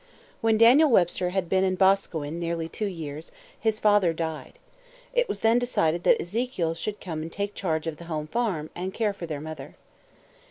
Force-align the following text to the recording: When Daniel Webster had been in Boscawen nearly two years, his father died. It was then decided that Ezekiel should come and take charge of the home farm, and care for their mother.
When 0.41 0.57
Daniel 0.57 0.89
Webster 0.89 1.29
had 1.29 1.47
been 1.47 1.63
in 1.63 1.75
Boscawen 1.75 2.39
nearly 2.39 2.67
two 2.67 2.87
years, 2.87 3.31
his 3.59 3.77
father 3.79 4.13
died. 4.13 4.53
It 5.13 5.29
was 5.29 5.41
then 5.41 5.59
decided 5.59 6.03
that 6.05 6.19
Ezekiel 6.19 6.73
should 6.73 6.99
come 6.99 7.21
and 7.21 7.31
take 7.31 7.53
charge 7.53 7.85
of 7.85 7.97
the 7.97 8.05
home 8.05 8.25
farm, 8.25 8.71
and 8.73 8.95
care 8.95 9.13
for 9.13 9.27
their 9.27 9.41
mother. 9.41 9.75